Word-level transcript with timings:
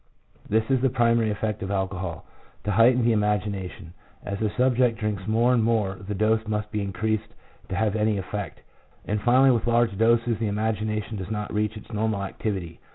1 0.47 0.59
This 0.59 0.71
is 0.71 0.81
the 0.81 0.89
primary 0.89 1.29
effect 1.29 1.61
of 1.61 1.69
alcohol, 1.69 2.25
to 2.63 2.71
heighten 2.71 3.05
the 3.05 3.11
imagination; 3.11 3.93
as 4.25 4.39
the 4.39 4.49
subject 4.57 4.97
drinks 4.97 5.27
more 5.27 5.53
and 5.53 5.63
more 5.63 5.99
the 6.07 6.15
dose 6.15 6.41
must 6.47 6.71
be 6.71 6.81
increased 6.81 7.35
to 7.69 7.75
have 7.75 7.95
any 7.95 8.17
effect, 8.17 8.61
and 9.05 9.21
finally 9.21 9.51
with 9.51 9.67
large 9.67 9.95
doses 9.99 10.39
the 10.39 10.47
imagination 10.47 11.17
does 11.17 11.29
not 11.29 11.53
reach 11.53 11.77
its 11.77 11.93
normal 11.93 12.23
activity. 12.23 12.79